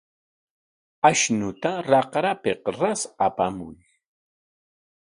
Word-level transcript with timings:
Ashnuta 1.09 1.71
raqrapik 1.89 2.61
ras 2.79 3.01
apamuy. 3.25 3.77